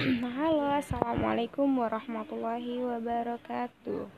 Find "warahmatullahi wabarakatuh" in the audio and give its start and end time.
1.76-4.08